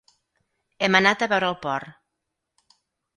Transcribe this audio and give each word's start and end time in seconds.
Hem 0.87 0.97
anat 0.99 1.25
a 1.25 1.27
veure 1.33 1.51
el 1.53 1.57
port. 1.65 2.75